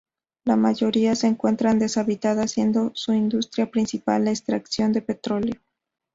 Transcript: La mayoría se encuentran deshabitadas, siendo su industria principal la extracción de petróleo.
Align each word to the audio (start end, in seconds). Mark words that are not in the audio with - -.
La 0.45 0.55
mayoría 0.55 1.13
se 1.15 1.27
encuentran 1.27 1.77
deshabitadas, 1.77 2.53
siendo 2.53 2.89
su 2.95 3.13
industria 3.13 3.69
principal 3.69 4.23
la 4.25 4.31
extracción 4.31 4.93
de 4.93 5.03
petróleo. 5.03 5.61